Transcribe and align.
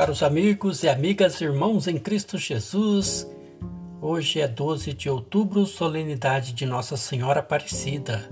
Caros 0.00 0.22
amigos 0.22 0.82
e 0.82 0.88
amigas, 0.88 1.42
irmãos 1.42 1.86
em 1.86 1.98
Cristo 1.98 2.38
Jesus, 2.38 3.30
hoje 4.00 4.40
é 4.40 4.48
12 4.48 4.94
de 4.94 5.10
outubro, 5.10 5.66
solenidade 5.66 6.54
de 6.54 6.64
Nossa 6.64 6.96
Senhora 6.96 7.40
Aparecida. 7.40 8.30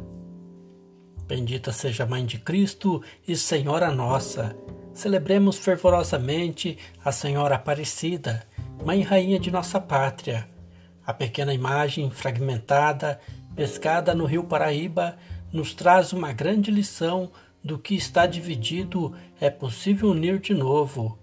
Bendita 1.26 1.70
seja 1.70 2.04
a 2.04 2.06
Mãe 2.06 2.24
de 2.24 2.38
Cristo 2.38 3.02
e 3.28 3.36
Senhora 3.36 3.90
Nossa. 3.90 4.56
Celebremos 4.94 5.58
fervorosamente 5.58 6.78
a 7.04 7.12
Senhora 7.12 7.56
Aparecida, 7.56 8.46
Mãe 8.82 9.02
Rainha 9.02 9.38
de 9.38 9.50
nossa 9.50 9.78
pátria. 9.78 10.48
A 11.04 11.12
pequena 11.12 11.52
imagem 11.52 12.10
fragmentada, 12.10 13.20
pescada 13.54 14.14
no 14.14 14.24
rio 14.24 14.44
Paraíba, 14.44 15.18
nos 15.52 15.74
traz 15.74 16.14
uma 16.14 16.32
grande 16.32 16.70
lição 16.70 17.30
do 17.62 17.78
que 17.78 17.94
está 17.94 18.24
dividido 18.24 19.14
é 19.38 19.50
possível 19.50 20.08
unir 20.08 20.38
de 20.38 20.54
novo 20.54 21.18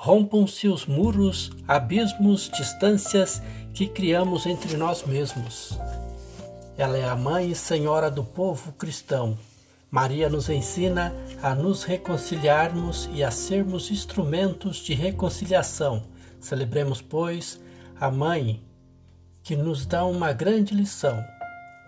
rompam-se 0.00 0.68
os 0.68 0.86
muros, 0.86 1.50
abismos, 1.66 2.48
distâncias 2.48 3.42
que 3.74 3.88
criamos 3.88 4.46
entre 4.46 4.76
nós 4.76 5.02
mesmos. 5.02 5.76
Ela 6.76 6.96
é 6.96 7.04
a 7.04 7.16
mãe 7.16 7.50
e 7.50 7.54
senhora 7.56 8.08
do 8.08 8.22
povo 8.22 8.70
cristão. 8.72 9.36
Maria 9.90 10.28
nos 10.28 10.48
ensina 10.48 11.12
a 11.42 11.52
nos 11.52 11.82
reconciliarmos 11.82 13.10
e 13.12 13.24
a 13.24 13.32
sermos 13.32 13.90
instrumentos 13.90 14.76
de 14.76 14.94
reconciliação. 14.94 16.04
Celebremos, 16.38 17.02
pois, 17.02 17.60
a 17.98 18.08
mãe 18.08 18.62
que 19.42 19.56
nos 19.56 19.84
dá 19.84 20.04
uma 20.04 20.32
grande 20.32 20.74
lição. 20.74 21.24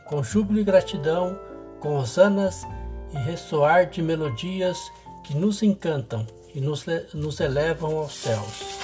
Com 0.09 0.21
júbilo 0.21 0.59
e 0.59 0.65
gratidão, 0.65 1.39
com 1.79 1.97
hosanas 1.97 2.67
e 3.13 3.19
ressoar 3.19 3.89
de 3.89 4.03
melodias 4.03 4.77
que 5.23 5.37
nos 5.37 5.63
encantam 5.63 6.27
e 6.55 6.61
nos, 6.61 6.85
nos 7.15 7.41
elevam 7.41 7.99
aos 7.99 8.15
céus. 8.15 8.81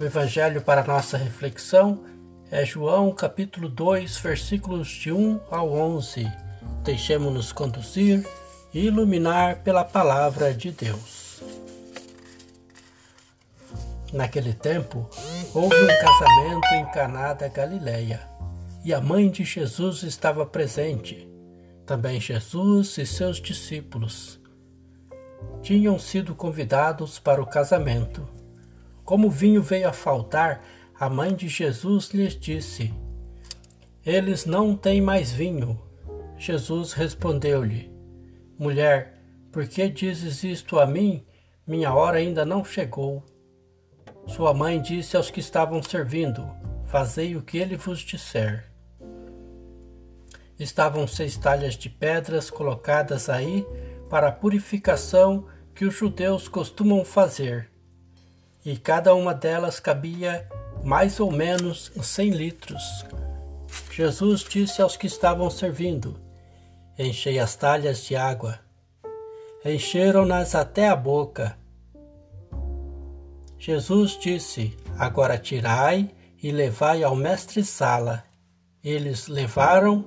O 0.00 0.04
Evangelho 0.04 0.62
para 0.62 0.84
nossa 0.84 1.16
reflexão 1.16 2.04
é 2.50 2.64
João 2.64 3.12
capítulo 3.12 3.68
2, 3.68 4.18
versículos 4.18 4.88
de 4.88 5.12
1 5.12 5.40
ao 5.50 5.72
11. 5.72 6.30
Deixemos-nos 6.84 7.52
conduzir 7.52 8.26
e 8.72 8.86
iluminar 8.86 9.56
pela 9.56 9.84
palavra 9.84 10.54
de 10.54 10.70
Deus. 10.70 11.42
Naquele 14.12 14.54
tempo, 14.54 15.08
houve 15.52 15.76
um 15.76 15.86
casamento 15.86 16.74
em 16.74 16.86
Caná 16.92 17.34
da 17.34 17.48
Galileia, 17.48 18.26
e 18.84 18.94
a 18.94 19.00
mãe 19.00 19.28
de 19.28 19.44
Jesus 19.44 20.02
estava 20.02 20.46
presente 20.46 21.27
também 21.88 22.20
Jesus 22.20 22.98
e 22.98 23.06
seus 23.06 23.40
discípulos 23.40 24.38
tinham 25.62 25.98
sido 25.98 26.34
convidados 26.34 27.18
para 27.18 27.40
o 27.40 27.46
casamento. 27.46 28.28
Como 29.06 29.28
o 29.28 29.30
vinho 29.30 29.62
veio 29.62 29.88
a 29.88 29.92
faltar, 29.92 30.62
a 31.00 31.08
mãe 31.08 31.34
de 31.34 31.48
Jesus 31.48 32.10
lhes 32.10 32.38
disse: 32.38 32.92
Eles 34.04 34.44
não 34.44 34.76
têm 34.76 35.00
mais 35.00 35.32
vinho. 35.32 35.80
Jesus 36.36 36.92
respondeu-lhe: 36.92 37.90
Mulher, 38.58 39.22
por 39.50 39.66
que 39.66 39.88
dizes 39.88 40.44
isto 40.44 40.78
a 40.78 40.86
mim? 40.86 41.24
Minha 41.66 41.94
hora 41.94 42.18
ainda 42.18 42.44
não 42.44 42.62
chegou. 42.62 43.24
Sua 44.26 44.52
mãe 44.52 44.78
disse 44.78 45.16
aos 45.16 45.30
que 45.30 45.40
estavam 45.40 45.82
servindo: 45.82 46.46
Fazei 46.84 47.34
o 47.34 47.40
que 47.40 47.56
ele 47.56 47.76
vos 47.76 48.00
disser 48.00 48.67
estavam 50.58 51.06
seis 51.06 51.36
talhas 51.36 51.74
de 51.74 51.88
pedras 51.88 52.50
colocadas 52.50 53.28
aí 53.28 53.66
para 54.08 54.28
a 54.28 54.32
purificação 54.32 55.46
que 55.74 55.84
os 55.84 55.94
judeus 55.94 56.48
costumam 56.48 57.04
fazer, 57.04 57.70
e 58.64 58.76
cada 58.76 59.14
uma 59.14 59.32
delas 59.32 59.78
cabia 59.78 60.48
mais 60.82 61.20
ou 61.20 61.30
menos 61.30 61.92
cem 62.02 62.30
litros. 62.30 63.04
Jesus 63.92 64.40
disse 64.42 64.82
aos 64.82 64.96
que 64.96 65.06
estavam 65.06 65.48
servindo: 65.50 66.18
Enchei 66.98 67.38
as 67.38 67.54
talhas 67.54 68.04
de 68.04 68.16
água. 68.16 68.58
Encheram-nas 69.64 70.54
até 70.54 70.88
a 70.88 70.96
boca. 70.96 71.56
Jesus 73.58 74.18
disse: 74.18 74.76
Agora 74.96 75.36
tirai 75.36 76.10
e 76.42 76.50
levai 76.50 77.02
ao 77.02 77.14
mestre-sala. 77.14 78.24
Eles 78.82 79.26
levaram 79.28 80.06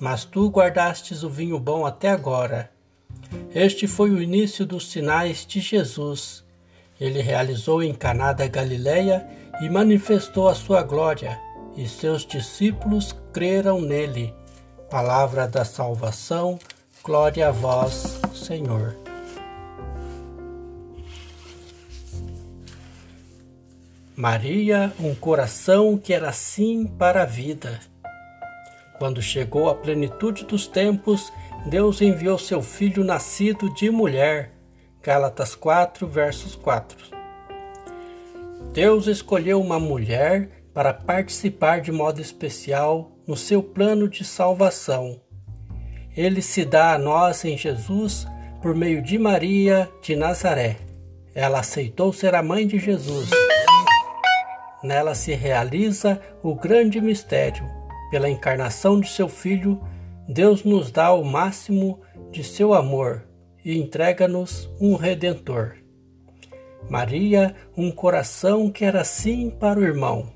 mas 0.00 0.24
tu 0.24 0.48
guardastes 0.48 1.22
o 1.22 1.28
vinho 1.28 1.60
bom 1.60 1.84
até 1.84 2.08
agora. 2.08 2.70
Este 3.54 3.86
foi 3.86 4.10
o 4.10 4.22
início 4.22 4.64
dos 4.64 4.90
sinais 4.90 5.44
de 5.46 5.60
Jesus. 5.60 6.42
Ele 6.98 7.20
realizou 7.20 7.82
em 7.82 7.94
Caná 7.94 8.32
da 8.32 8.46
Galileia 8.46 9.28
e 9.60 9.68
manifestou 9.68 10.48
a 10.48 10.54
sua 10.54 10.82
glória, 10.82 11.38
e 11.76 11.86
seus 11.86 12.24
discípulos 12.24 13.14
creram 13.32 13.80
nele. 13.80 14.34
Palavra 14.90 15.46
da 15.46 15.64
salvação, 15.64 16.58
glória 17.04 17.48
a 17.48 17.50
vós, 17.52 18.18
Senhor. 18.34 18.96
Maria, 24.16 24.92
um 24.98 25.14
coração 25.14 25.96
que 25.96 26.12
era 26.12 26.32
sim 26.32 26.86
para 26.86 27.22
a 27.22 27.26
vida. 27.26 27.80
Quando 29.00 29.22
chegou 29.22 29.70
a 29.70 29.74
plenitude 29.74 30.44
dos 30.44 30.66
tempos, 30.66 31.32
Deus 31.64 32.02
enviou 32.02 32.38
seu 32.38 32.60
filho 32.60 33.02
nascido 33.02 33.72
de 33.72 33.88
mulher. 33.90 34.52
Gálatas 35.02 35.54
4, 35.54 36.06
versos 36.06 36.54
4. 36.54 36.98
Deus 38.74 39.06
escolheu 39.06 39.58
uma 39.58 39.80
mulher 39.80 40.50
para 40.74 40.92
participar 40.92 41.80
de 41.80 41.90
modo 41.90 42.20
especial 42.20 43.10
no 43.26 43.38
seu 43.38 43.62
plano 43.62 44.06
de 44.06 44.22
salvação. 44.22 45.18
Ele 46.14 46.42
se 46.42 46.62
dá 46.62 46.92
a 46.92 46.98
nós 46.98 47.42
em 47.46 47.56
Jesus 47.56 48.26
por 48.60 48.74
meio 48.74 49.00
de 49.00 49.18
Maria 49.18 49.90
de 50.02 50.14
Nazaré. 50.14 50.76
Ela 51.34 51.60
aceitou 51.60 52.12
ser 52.12 52.34
a 52.34 52.42
mãe 52.42 52.66
de 52.66 52.78
Jesus. 52.78 53.30
Nela 54.84 55.14
se 55.14 55.32
realiza 55.32 56.20
o 56.42 56.54
grande 56.54 57.00
mistério 57.00 57.79
pela 58.10 58.28
encarnação 58.28 59.00
de 59.00 59.08
seu 59.08 59.28
Filho, 59.28 59.80
Deus 60.28 60.64
nos 60.64 60.90
dá 60.90 61.12
o 61.12 61.24
máximo 61.24 62.00
de 62.30 62.44
seu 62.44 62.74
amor 62.74 63.26
e 63.64 63.78
entrega-nos 63.78 64.70
um 64.80 64.94
Redentor. 64.96 65.76
Maria, 66.88 67.54
um 67.76 67.90
coração 67.90 68.70
que 68.70 68.84
era 68.84 69.00
assim 69.00 69.50
para 69.50 69.78
o 69.78 69.84
irmão. 69.84 70.32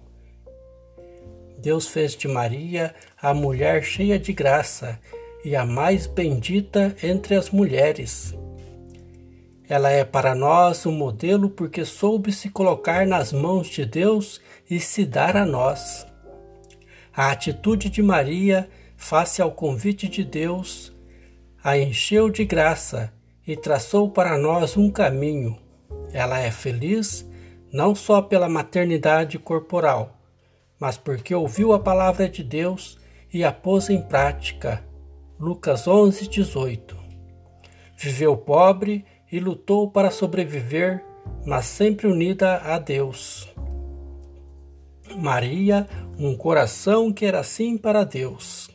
Deus 1.58 1.88
fez 1.88 2.14
de 2.16 2.28
Maria 2.28 2.94
a 3.20 3.32
mulher 3.32 3.82
cheia 3.82 4.18
de 4.18 4.32
graça 4.32 4.98
e 5.44 5.56
a 5.56 5.64
mais 5.64 6.06
bendita 6.06 6.94
entre 7.02 7.34
as 7.34 7.50
mulheres. 7.50 8.34
Ela 9.66 9.90
é 9.90 10.04
para 10.04 10.34
nós 10.34 10.84
um 10.84 10.92
modelo 10.92 11.48
porque 11.48 11.84
soube 11.84 12.30
se 12.32 12.50
colocar 12.50 13.06
nas 13.06 13.32
mãos 13.32 13.66
de 13.68 13.86
Deus 13.86 14.40
e 14.68 14.78
se 14.78 15.06
dar 15.06 15.36
a 15.36 15.46
nós. 15.46 16.06
A 17.16 17.30
atitude 17.30 17.90
de 17.90 18.02
Maria, 18.02 18.68
face 18.96 19.40
ao 19.40 19.52
convite 19.52 20.08
de 20.08 20.24
Deus, 20.24 20.92
a 21.62 21.78
encheu 21.78 22.28
de 22.28 22.44
graça 22.44 23.12
e 23.46 23.56
traçou 23.56 24.10
para 24.10 24.36
nós 24.36 24.76
um 24.76 24.90
caminho. 24.90 25.56
Ela 26.12 26.40
é 26.40 26.50
feliz 26.50 27.24
não 27.72 27.94
só 27.94 28.20
pela 28.20 28.48
maternidade 28.48 29.38
corporal, 29.38 30.18
mas 30.78 30.96
porque 30.96 31.34
ouviu 31.34 31.72
a 31.72 31.78
palavra 31.78 32.28
de 32.28 32.42
Deus 32.42 32.98
e 33.32 33.44
a 33.44 33.52
pôs 33.52 33.88
em 33.90 34.02
prática. 34.02 34.84
Lucas 35.38 35.86
11, 35.86 36.28
18. 36.28 36.96
Viveu 37.96 38.36
pobre 38.36 39.04
e 39.30 39.38
lutou 39.38 39.88
para 39.88 40.10
sobreviver, 40.10 41.04
mas 41.46 41.66
sempre 41.66 42.08
unida 42.08 42.56
a 42.58 42.78
Deus. 42.78 43.48
Maria, 45.16 45.86
um 46.18 46.36
coração 46.36 47.12
que 47.12 47.24
era 47.24 47.40
assim 47.40 47.76
para 47.76 48.04
Deus. 48.04 48.70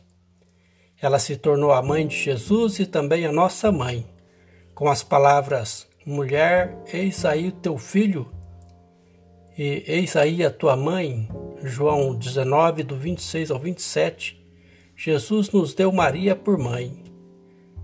Ela 1.00 1.18
se 1.18 1.36
tornou 1.36 1.72
a 1.72 1.82
mãe 1.82 2.06
de 2.06 2.16
Jesus 2.16 2.78
e 2.78 2.86
também 2.86 3.24
a 3.24 3.32
nossa 3.32 3.72
mãe, 3.72 4.06
com 4.74 4.88
as 4.88 5.02
palavras: 5.02 5.86
Mulher, 6.04 6.76
eis 6.92 7.24
aí 7.24 7.50
teu 7.50 7.78
filho, 7.78 8.28
e 9.56 9.82
eis 9.86 10.16
aí 10.16 10.44
a 10.44 10.50
tua 10.50 10.76
mãe. 10.76 11.28
João 11.62 12.14
19, 12.14 12.82
do 12.82 12.96
26 12.96 13.50
ao 13.50 13.58
27. 13.58 14.40
Jesus 14.96 15.50
nos 15.50 15.74
deu 15.74 15.92
Maria 15.92 16.34
por 16.34 16.58
mãe. 16.58 17.02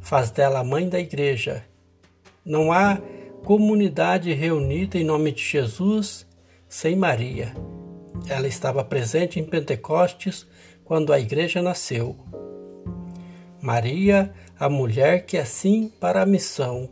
Faz 0.00 0.30
dela 0.30 0.60
a 0.60 0.64
mãe 0.64 0.88
da 0.88 0.98
igreja. 0.98 1.64
Não 2.44 2.72
há 2.72 2.98
comunidade 3.44 4.32
reunida 4.32 4.98
em 4.98 5.04
nome 5.04 5.32
de 5.32 5.42
Jesus 5.42 6.26
sem 6.68 6.96
Maria. 6.96 7.54
Ela 8.28 8.46
estava 8.46 8.82
presente 8.84 9.38
em 9.38 9.44
Pentecostes 9.44 10.46
quando 10.84 11.12
a 11.12 11.20
igreja 11.20 11.60
nasceu. 11.60 12.16
Maria, 13.60 14.32
a 14.58 14.68
mulher 14.68 15.26
que 15.26 15.36
é 15.36 15.44
sim 15.44 15.92
para 16.00 16.22
a 16.22 16.26
missão. 16.26 16.88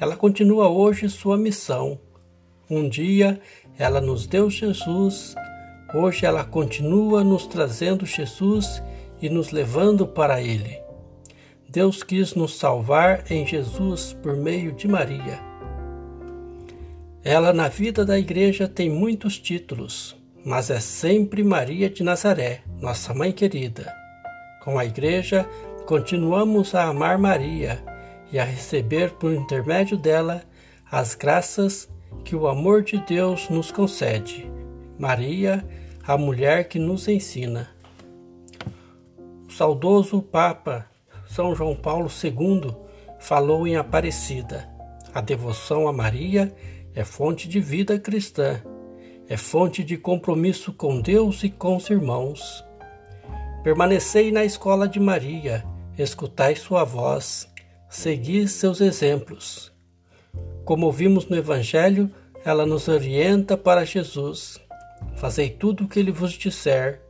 Ela 0.00 0.16
continua 0.16 0.68
hoje 0.68 1.08
sua 1.08 1.36
missão. 1.36 1.98
Um 2.68 2.88
dia 2.88 3.40
ela 3.78 4.00
nos 4.00 4.26
deu 4.26 4.48
Jesus, 4.48 5.34
hoje 5.92 6.24
ela 6.24 6.44
continua 6.44 7.24
nos 7.24 7.46
trazendo 7.46 8.06
Jesus 8.06 8.82
e 9.20 9.28
nos 9.28 9.50
levando 9.50 10.06
para 10.06 10.40
Ele. 10.40 10.78
Deus 11.68 12.04
quis 12.04 12.34
nos 12.34 12.56
salvar 12.56 13.24
em 13.30 13.44
Jesus 13.46 14.12
por 14.22 14.36
meio 14.36 14.72
de 14.72 14.86
Maria. 14.86 15.40
Ela, 17.24 17.52
na 17.52 17.68
vida 17.68 18.04
da 18.04 18.18
igreja, 18.18 18.68
tem 18.68 18.88
muitos 18.88 19.38
títulos, 19.38 20.16
mas 20.44 20.68
é 20.68 20.78
sempre 20.78 21.42
Maria 21.42 21.88
de 21.88 22.02
Nazaré, 22.02 22.60
nossa 22.80 23.14
mãe 23.14 23.32
querida. 23.32 23.92
Com 24.62 24.78
a 24.78 24.84
igreja, 24.84 25.48
continuamos 25.86 26.74
a 26.74 26.84
amar 26.84 27.18
Maria 27.18 27.82
e 28.30 28.38
a 28.38 28.44
receber 28.44 29.12
por 29.12 29.32
intermédio 29.32 29.96
dela 29.96 30.42
as 30.90 31.14
graças 31.14 31.88
que 32.24 32.36
o 32.36 32.46
amor 32.46 32.82
de 32.82 32.98
Deus 32.98 33.48
nos 33.48 33.70
concede. 33.70 34.50
Maria, 34.98 35.66
a 36.06 36.16
mulher 36.18 36.68
que 36.68 36.78
nos 36.78 37.08
ensina. 37.08 37.70
O 39.48 39.52
saudoso 39.52 40.20
Papa 40.20 40.86
São 41.26 41.54
João 41.54 41.74
Paulo 41.74 42.08
II 42.22 42.74
falou 43.18 43.66
em 43.66 43.76
Aparecida. 43.76 44.68
A 45.14 45.20
devoção 45.20 45.88
a 45.88 45.92
Maria 45.92 46.54
é 46.94 47.04
fonte 47.04 47.48
de 47.48 47.60
vida 47.60 47.98
cristã, 47.98 48.60
é 49.28 49.36
fonte 49.36 49.82
de 49.82 49.96
compromisso 49.96 50.72
com 50.72 51.00
Deus 51.00 51.42
e 51.44 51.50
com 51.50 51.76
os 51.76 51.88
irmãos. 51.88 52.64
Permanecei 53.62 54.30
na 54.30 54.44
escola 54.44 54.86
de 54.86 55.00
Maria, 55.00 55.64
escutai 55.98 56.54
sua 56.54 56.84
voz, 56.84 57.48
segui 57.88 58.46
seus 58.46 58.80
exemplos. 58.80 59.72
Como 60.64 60.86
ouvimos 60.86 61.26
no 61.26 61.36
Evangelho, 61.36 62.10
ela 62.44 62.66
nos 62.66 62.88
orienta 62.88 63.56
para 63.56 63.84
Jesus. 63.84 64.60
Fazei 65.16 65.48
tudo 65.48 65.84
o 65.84 65.88
que 65.88 65.98
ele 65.98 66.12
vos 66.12 66.32
disser. 66.32 67.00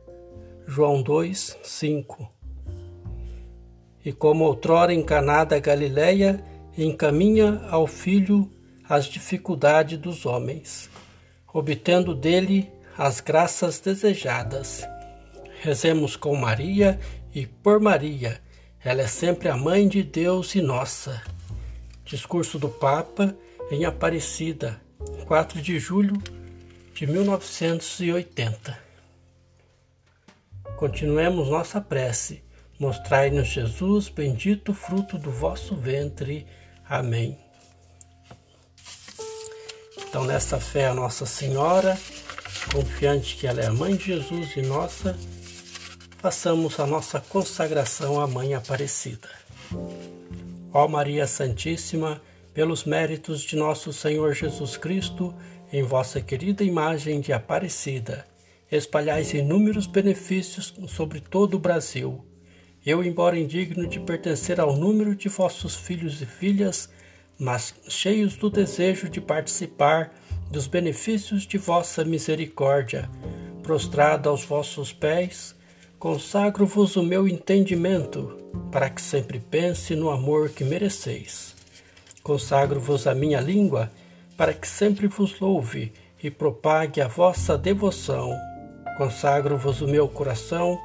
João 0.65 1.01
2, 1.01 1.59
5. 1.61 2.31
E 4.05 4.13
como 4.13 4.45
outrora 4.45 4.93
encanada 4.93 5.55
a 5.55 5.59
Galileia, 5.59 6.43
encaminha 6.77 7.61
ao 7.69 7.85
Filho 7.85 8.49
as 8.87 9.05
dificuldades 9.05 9.97
dos 9.97 10.25
homens, 10.25 10.89
obtendo 11.55 12.13
dele 12.13 12.69
as 12.97 13.21
graças 13.21 13.79
desejadas. 13.79 14.85
Rezemos 15.61 16.17
com 16.17 16.35
Maria 16.35 16.99
e 17.33 17.47
por 17.47 17.79
Maria. 17.79 18.41
Ela 18.83 19.03
é 19.03 19.07
sempre 19.07 19.47
a 19.47 19.55
mãe 19.55 19.87
de 19.87 20.03
Deus 20.03 20.53
e 20.53 20.61
nossa. 20.61 21.23
Discurso 22.03 22.59
do 22.59 22.67
Papa 22.67 23.33
em 23.71 23.85
Aparecida, 23.85 24.81
4 25.25 25.61
de 25.61 25.79
julho 25.79 26.21
de 26.93 27.07
1980. 27.07 28.77
Continuemos 30.75 31.47
nossa 31.47 31.79
prece. 31.79 32.43
Mostrai-nos 32.77 33.47
Jesus, 33.47 34.09
bendito 34.09 34.73
fruto 34.73 35.17
do 35.17 35.31
vosso 35.31 35.73
ventre. 35.73 36.45
Amém. 36.87 37.44
Então, 40.15 40.23
nessa 40.23 40.61
fé 40.61 40.87
a 40.87 40.93
Nossa 40.93 41.25
Senhora, 41.25 41.99
confiante 42.71 43.35
que 43.35 43.45
ela 43.45 43.59
é 43.59 43.65
a 43.65 43.73
mãe 43.73 43.97
de 43.97 44.05
Jesus 44.05 44.55
e 44.55 44.61
nossa, 44.61 45.13
façamos 46.19 46.79
a 46.79 46.87
nossa 46.87 47.19
consagração 47.19 48.21
à 48.21 48.25
Mãe 48.25 48.53
Aparecida. 48.53 49.27
Ó 50.71 50.87
Maria 50.87 51.27
Santíssima, 51.27 52.21
pelos 52.53 52.85
méritos 52.85 53.41
de 53.41 53.57
nosso 53.57 53.91
Senhor 53.91 54.33
Jesus 54.33 54.77
Cristo, 54.77 55.35
em 55.69 55.83
vossa 55.83 56.21
querida 56.21 56.63
imagem 56.63 57.19
de 57.19 57.33
Aparecida, 57.33 58.25
espalhais 58.71 59.33
inúmeros 59.33 59.85
benefícios 59.85 60.73
sobre 60.87 61.19
todo 61.19 61.55
o 61.55 61.59
Brasil. 61.59 62.25
Eu, 62.85 63.03
embora 63.03 63.37
indigno 63.37 63.85
de 63.85 63.99
pertencer 63.99 64.61
ao 64.61 64.77
número 64.77 65.13
de 65.13 65.27
vossos 65.27 65.75
filhos 65.75 66.21
e 66.21 66.25
filhas, 66.25 66.89
mas 67.39 67.73
cheios 67.87 68.35
do 68.35 68.49
desejo 68.49 69.09
de 69.09 69.19
participar 69.19 70.13
dos 70.49 70.67
benefícios 70.67 71.45
de 71.45 71.57
vossa 71.57 72.05
misericórdia, 72.05 73.09
prostrado 73.61 74.29
aos 74.29 74.45
vossos 74.45 74.93
pés, 74.93 75.55
consagro-vos 75.99 76.95
o 76.95 77.03
meu 77.03 77.27
entendimento, 77.27 78.37
para 78.71 78.89
que 78.89 79.01
sempre 79.01 79.39
pense 79.39 79.95
no 79.95 80.09
amor 80.09 80.49
que 80.49 80.63
mereceis. 80.63 81.55
Consagro-vos 82.23 83.07
a 83.07 83.15
minha 83.15 83.41
língua, 83.41 83.91
para 84.37 84.53
que 84.53 84.67
sempre 84.67 85.07
vos 85.07 85.39
louve 85.39 85.93
e 86.21 86.29
propague 86.29 87.01
a 87.01 87.07
vossa 87.07 87.57
devoção. 87.57 88.31
Consagro-vos 88.97 89.81
o 89.81 89.87
meu 89.87 90.07
coração, 90.07 90.79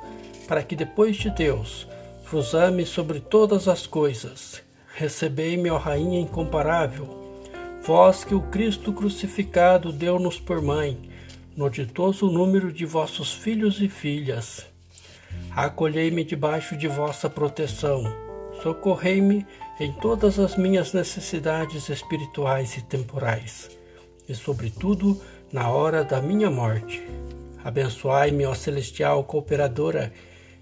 para 0.48 0.62
que 0.62 0.74
depois 0.74 1.16
de 1.16 1.30
Deus 1.30 1.86
vos 2.30 2.54
ame 2.54 2.84
sobre 2.84 3.20
todas 3.20 3.68
as 3.68 3.86
coisas. 3.86 4.62
Recebei-me, 5.00 5.70
ó 5.70 5.78
Rainha 5.78 6.20
incomparável, 6.20 7.08
vós 7.82 8.22
que 8.22 8.34
o 8.34 8.42
Cristo 8.42 8.92
crucificado 8.92 9.90
deu-nos 9.92 10.38
por 10.38 10.60
mãe, 10.60 11.10
no 11.56 11.70
ditoso 11.70 12.26
número 12.26 12.70
de 12.70 12.84
vossos 12.84 13.32
filhos 13.32 13.80
e 13.80 13.88
filhas. 13.88 14.66
Acolhei-me 15.56 16.22
debaixo 16.22 16.76
de 16.76 16.86
vossa 16.86 17.30
proteção 17.30 18.30
socorrei-me 18.62 19.46
em 19.78 19.92
todas 19.92 20.38
as 20.38 20.56
minhas 20.56 20.92
necessidades 20.92 21.88
espirituais 21.88 22.76
e 22.76 22.82
temporais, 22.82 23.70
e, 24.28 24.34
sobretudo, 24.34 25.20
na 25.52 25.70
hora 25.70 26.04
da 26.04 26.20
minha 26.20 26.50
morte. 26.50 27.02
Abençoai-me, 27.64 28.44
ó 28.44 28.54
celestial 28.54 29.24
cooperadora, 29.24 30.12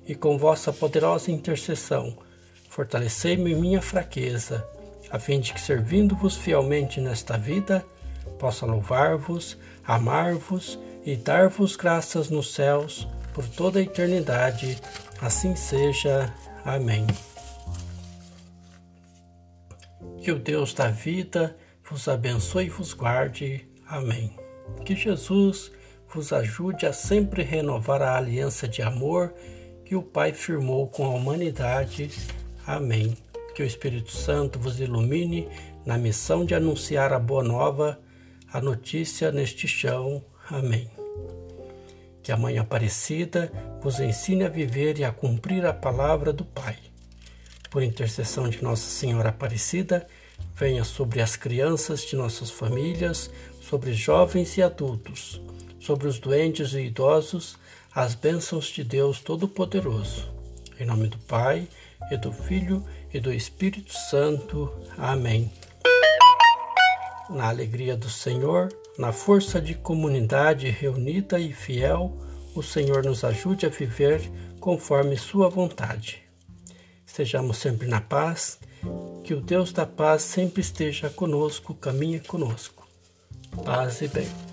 e 0.07 0.15
com 0.15 0.39
vossa 0.39 0.73
poderosa 0.73 1.31
intercessão, 1.31 2.17
fortalecei-me 2.79 3.51
em 3.51 3.57
minha 3.57 3.83
fraqueza, 3.83 4.65
a 5.11 5.19
fim 5.19 5.41
de 5.41 5.53
que, 5.53 5.61
servindo-vos 5.61 6.37
fielmente 6.37 7.01
nesta 7.01 7.37
vida, 7.37 7.85
possa 8.39 8.65
louvar-vos, 8.65 9.59
amar-vos 9.85 10.79
e 11.05 11.17
dar-vos 11.17 11.75
graças 11.75 12.31
nos 12.31 12.55
céus 12.55 13.09
por 13.35 13.45
toda 13.49 13.81
a 13.81 13.83
eternidade. 13.83 14.79
Assim 15.21 15.57
seja. 15.57 16.33
Amém. 16.65 17.05
Que 20.23 20.31
o 20.31 20.39
Deus 20.39 20.73
da 20.73 20.87
vida 20.87 21.57
vos 21.91 22.07
abençoe 22.07 22.67
e 22.67 22.71
vos 22.71 22.93
guarde. 22.93 23.69
Amém. 23.89 24.39
Que 24.85 24.95
Jesus 24.95 25.73
vos 26.15 26.33
ajude 26.33 26.87
a 26.87 26.93
sempre 26.93 27.43
renovar 27.43 28.03
a 28.03 28.17
aliança 28.17 28.69
de 28.69 28.83
amor 28.83 29.35
que 29.85 29.97
o 29.97 30.03
Pai 30.03 30.33
firmou 30.33 30.87
com 30.87 31.07
a 31.07 31.11
humanidade. 31.11 32.09
Amém. 32.69 33.17
Que 33.55 33.63
o 33.63 33.67
Espírito 33.67 34.13
Santo 34.13 34.59
vos 34.59 34.79
ilumine 34.79 35.49
na 35.87 35.97
missão 35.97 36.45
de 36.45 36.55
anunciar 36.55 37.15
a 37.15 37.19
boa 37.19 37.43
nova, 37.43 37.99
a 38.53 38.61
notícia 38.61 39.33
neste 39.33 39.67
chão. 39.67 40.23
Amém. 40.51 40.87
Que 42.23 42.31
a 42.31 42.37
Mãe 42.37 42.59
Aparecida 42.59 43.51
vos 43.81 43.99
ensine 44.01 44.45
a 44.45 44.51
viver 44.51 44.99
e 44.99 45.05
a 45.05 45.11
cumprir 45.11 45.65
a 45.65 45.73
palavra 45.73 46.31
do 46.31 46.45
Pai. 46.45 46.77
Por 47.71 47.83
intercessão 47.83 48.51
de 48.51 48.63
Nossa 48.63 48.87
Senhora 48.87 49.31
Aparecida, 49.31 50.07
venha 50.55 50.85
sobre 50.85 51.23
as 51.23 51.37
crianças 51.37 52.03
de 52.03 52.17
nossas 52.17 52.51
famílias, 52.51 53.31
sobre 53.63 53.95
jovens 53.95 54.59
e 54.59 54.63
adultos, 54.63 55.41
sobre 55.81 56.07
os 56.07 56.19
doentes 56.19 56.75
e 56.75 56.81
idosos, 56.81 57.57
as 57.95 58.15
bênçãos 58.15 58.67
de 58.67 58.85
Deus 58.85 59.21
Todo-Poderoso. 59.21 60.29
Em 60.79 60.85
nome 60.85 61.09
do 61.09 61.19
Pai, 61.21 61.67
e 62.11 62.17
do 62.17 62.33
Filho 62.33 62.85
e 63.13 63.21
do 63.21 63.33
Espírito 63.33 63.93
Santo. 63.93 64.73
Amém. 64.97 65.53
Na 67.31 67.49
alegria 67.49 67.97
do 67.97 68.09
Senhor, 68.09 68.69
na 68.99 69.13
força 69.13 69.61
de 69.61 69.75
comunidade 69.75 70.69
reunida 70.71 71.39
e 71.39 71.53
fiel, 71.53 72.17
o 72.55 72.63
Senhor 72.63 73.05
nos 73.05 73.23
ajude 73.23 73.67
a 73.67 73.69
viver 73.69 74.21
conforme 74.59 75.17
Sua 75.17 75.49
vontade. 75.49 76.23
Estejamos 77.07 77.59
sempre 77.59 77.87
na 77.87 78.01
paz 78.01 78.59
que 79.25 79.35
o 79.35 79.41
Deus 79.41 79.73
da 79.73 79.85
paz 79.85 80.23
sempre 80.23 80.61
esteja 80.61 81.11
conosco, 81.11 81.75
caminhe 81.75 82.21
conosco. 82.21 82.89
Paz 83.65 84.01
e 84.01 84.09
bem. 84.09 84.48